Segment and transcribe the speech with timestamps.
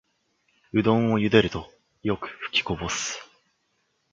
[0.73, 1.69] うどんをゆでると
[2.01, 3.19] よくふきこぼす